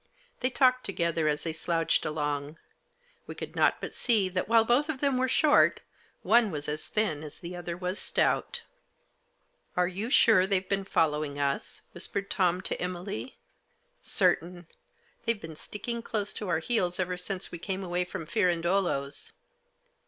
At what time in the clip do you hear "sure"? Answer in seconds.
10.09-10.47